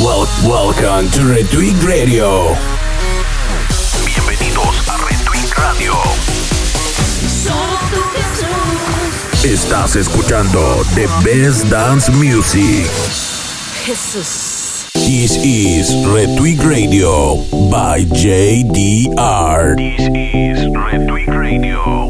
[0.00, 2.56] Well, welcome to Retweet Radio.
[4.06, 5.92] Bienvenidos a Retweet Radio.
[9.44, 12.86] Estás escuchando The Best Dance Music.
[13.84, 14.88] Jesús.
[14.94, 17.36] This is Retweet Radio
[17.70, 19.76] by JDR.
[19.76, 22.01] This is Retweet Radio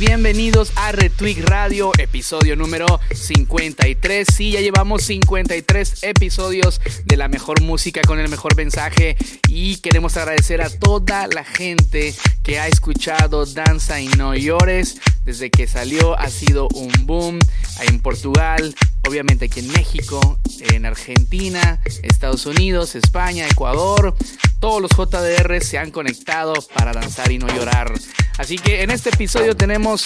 [0.00, 4.26] bienvenidos a Retweet Radio, episodio número 53.
[4.34, 10.16] Sí, ya llevamos 53 episodios de la mejor música con el mejor mensaje y queremos
[10.16, 14.98] agradecer a toda la gente que ha escuchado Danza y No Llores.
[15.26, 17.38] Desde que salió ha sido un boom
[17.86, 18.74] en Portugal,
[19.08, 24.14] obviamente aquí en México, en Argentina, Estados Unidos, España, Ecuador.
[24.58, 27.92] Todos los JDR se han conectado para danzar y no llorar.
[28.38, 30.04] Así que en este episodio tenemos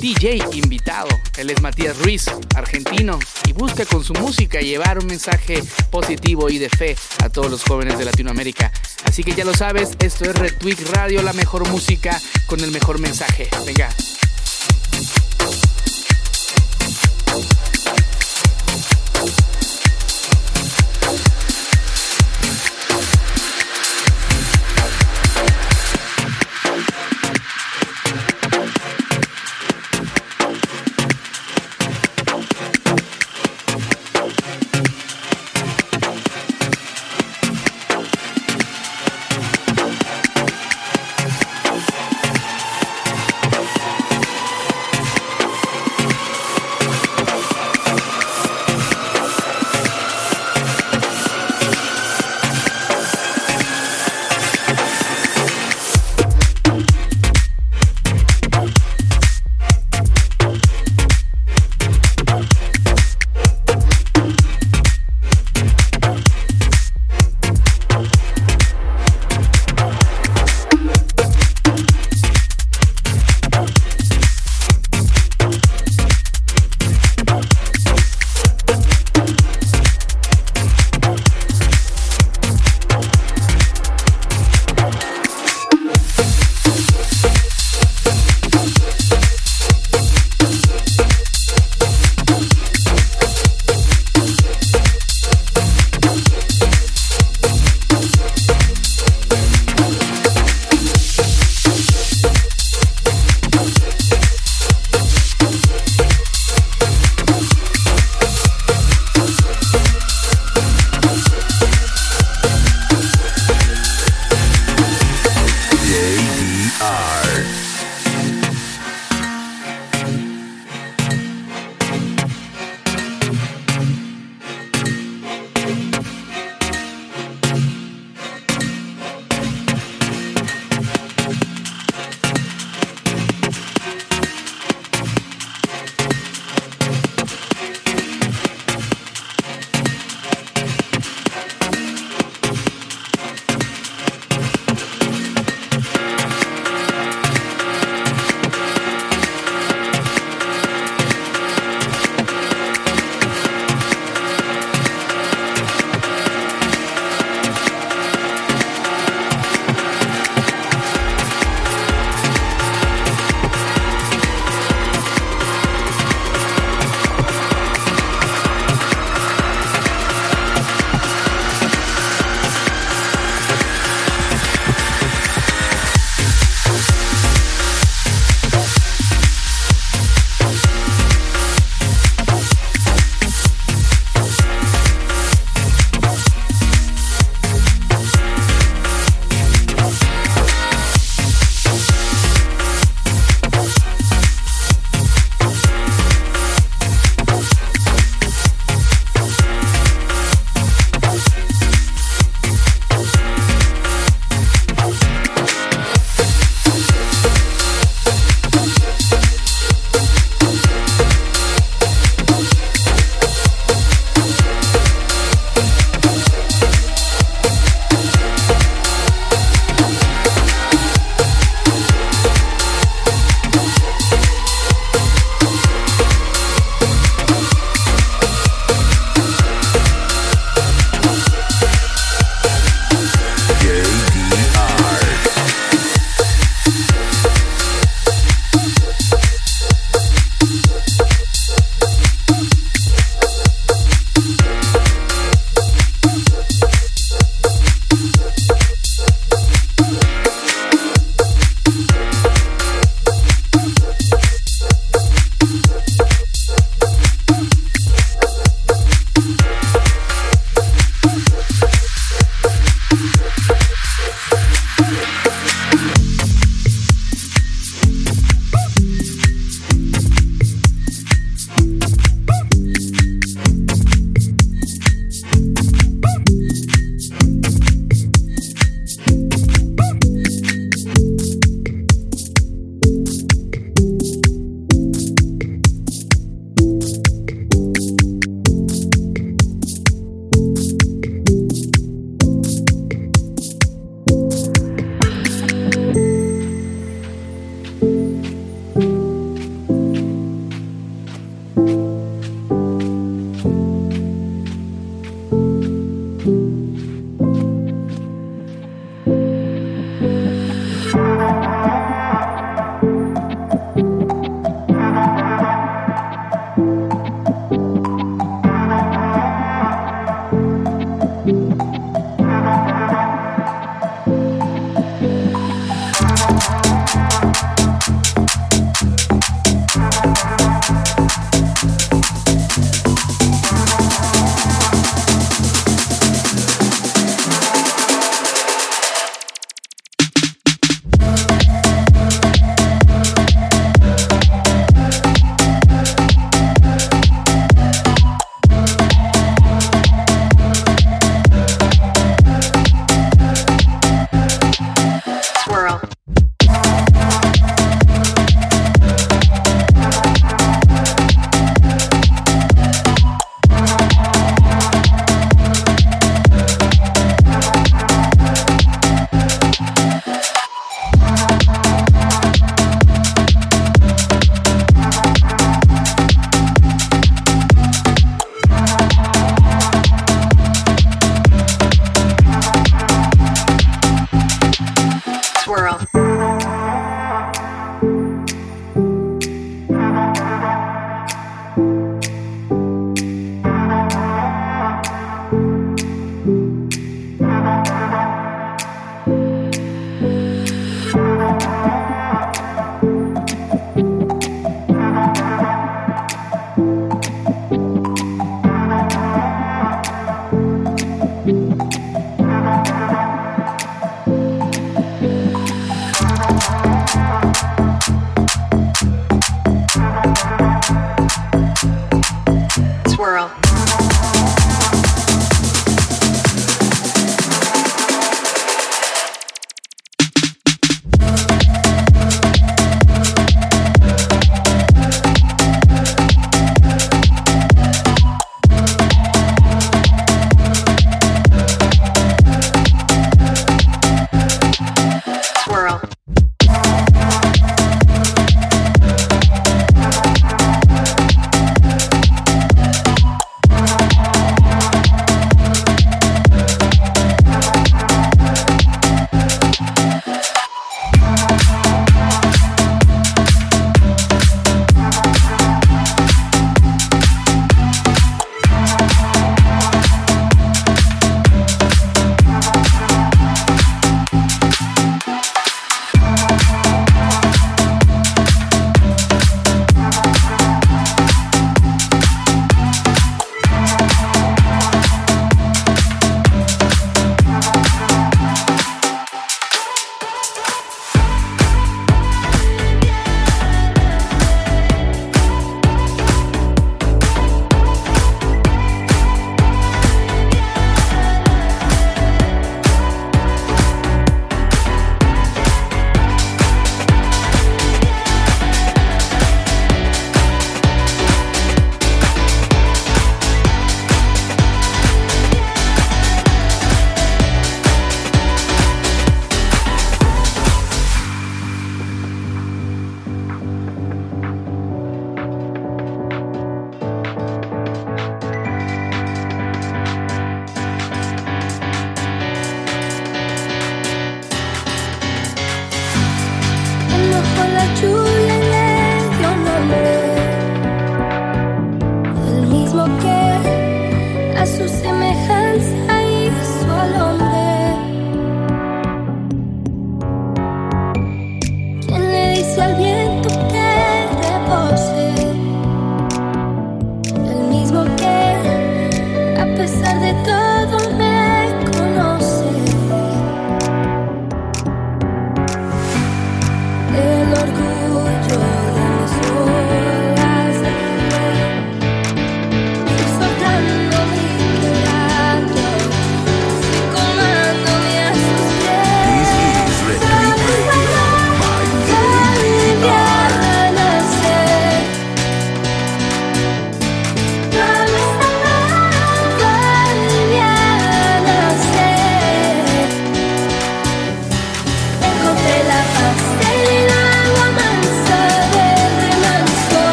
[0.00, 1.08] DJ invitado.
[1.36, 6.58] Él es Matías Ruiz, argentino, y busca con su música llevar un mensaje positivo y
[6.58, 8.72] de fe a todos los jóvenes de Latinoamérica.
[9.04, 12.98] Así que ya lo sabes, esto es Retweet Radio, la mejor música con el mejor
[12.98, 13.48] mensaje.
[13.64, 13.88] Venga.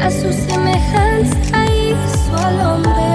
[0.00, 3.09] a su semejanza hizo al hombre.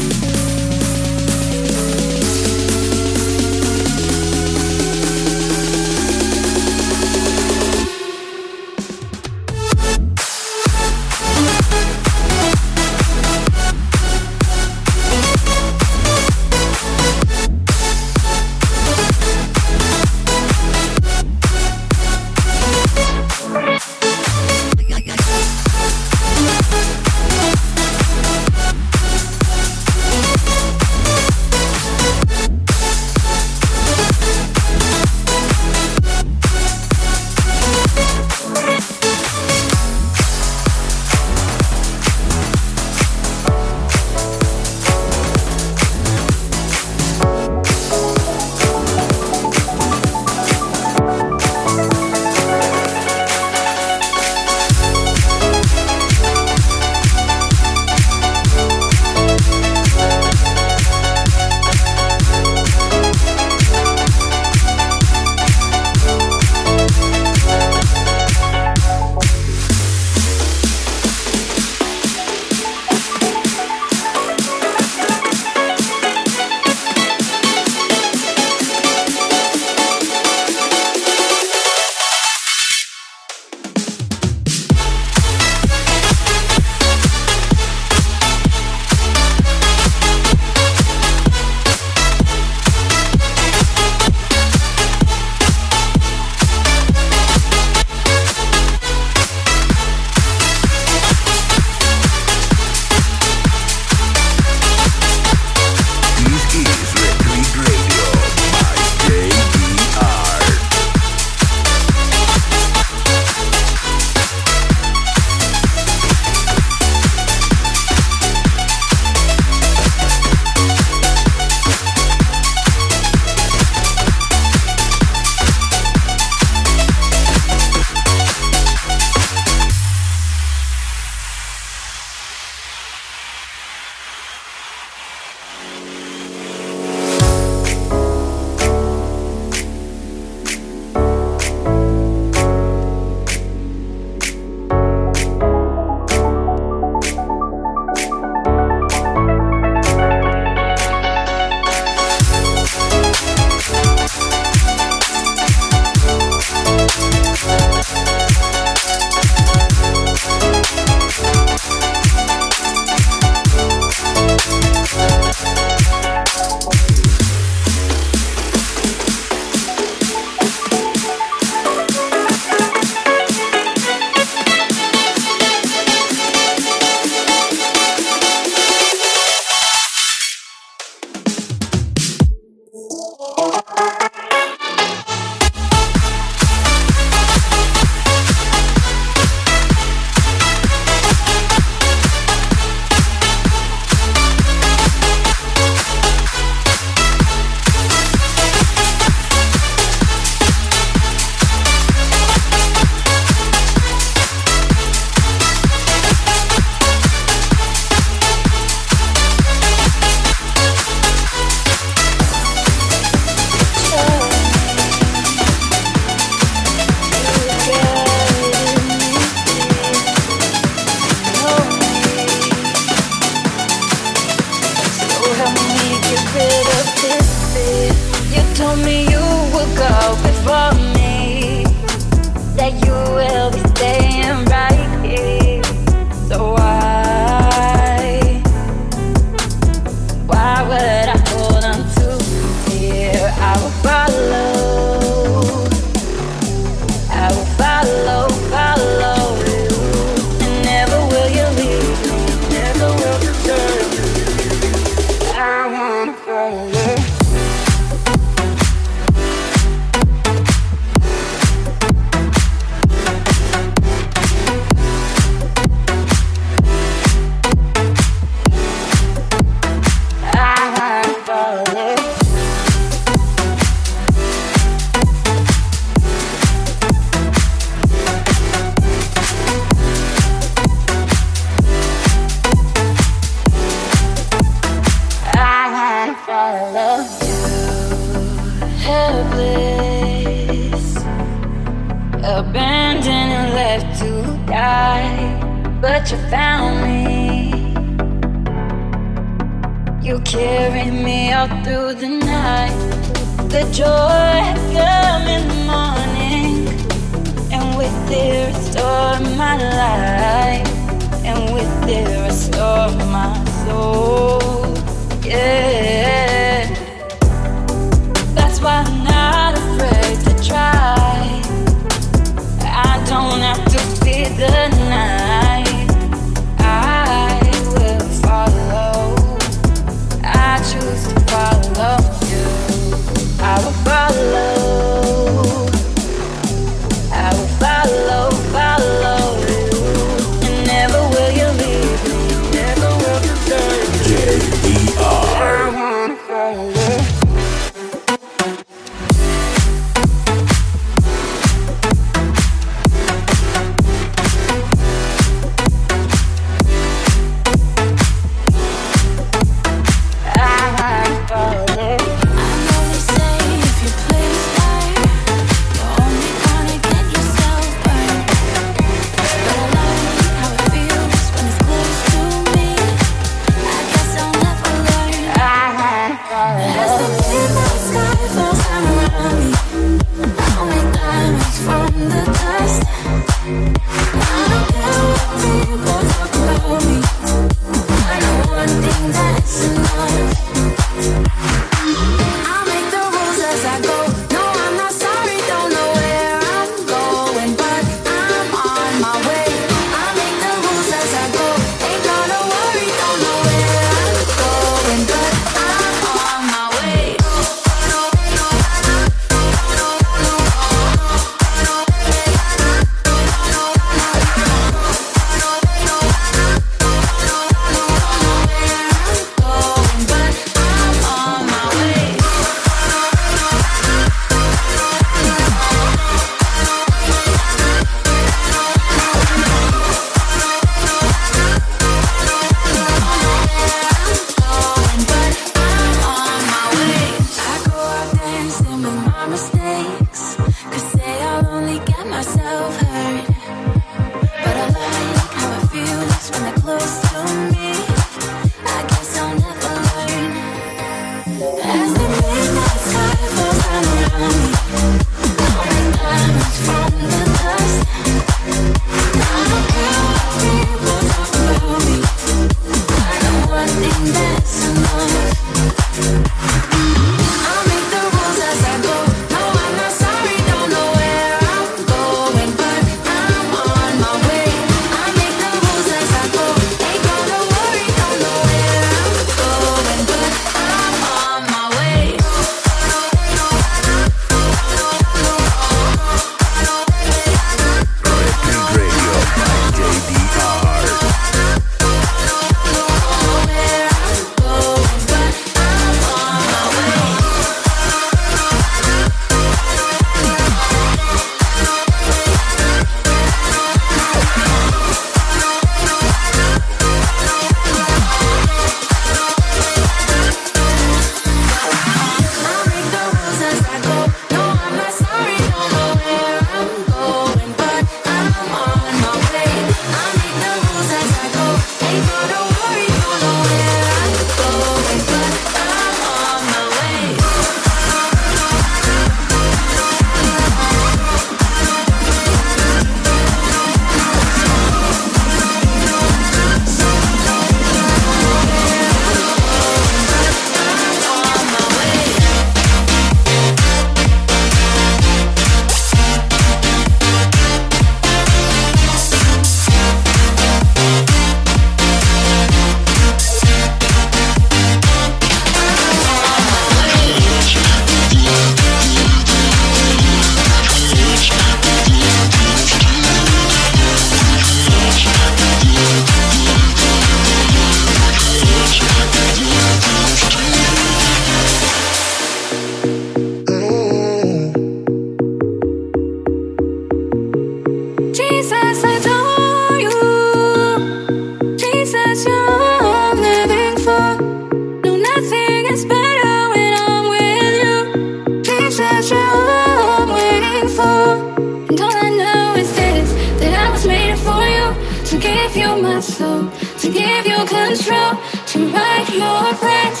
[596.91, 598.15] give you control
[598.47, 600.00] to write your friends.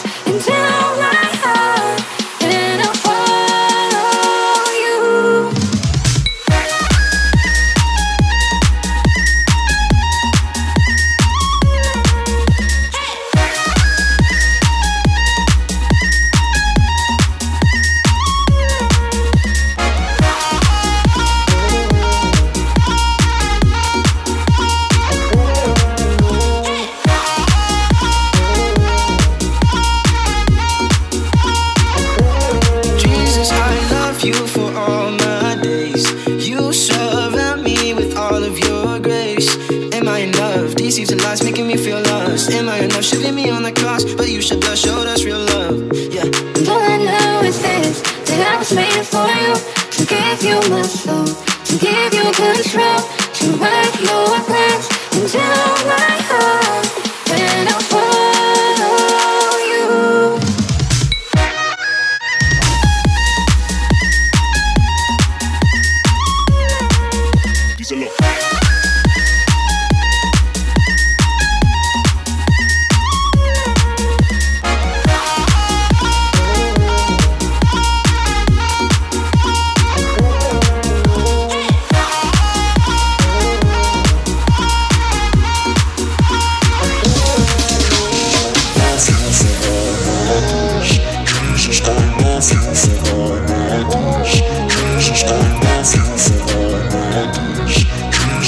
[41.23, 42.00] lies making me feel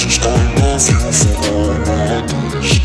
[0.03, 0.27] Jesus, I
[0.59, 2.83] love you for all my days.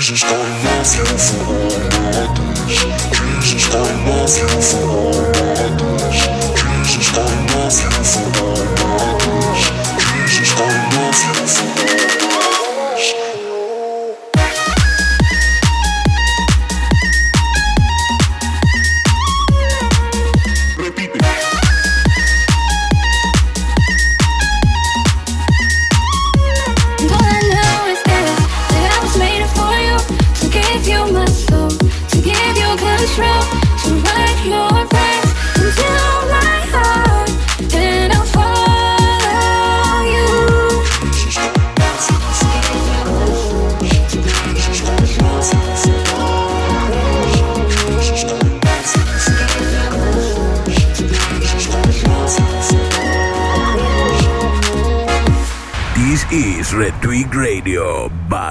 [0.00, 2.82] Jesus, I love you for all my days.
[3.40, 6.26] Jesus, I love you for all my days.
[6.90, 7.20] Jesus, I
[7.54, 8.25] love you for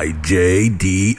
[0.05, 1.15] by JDR.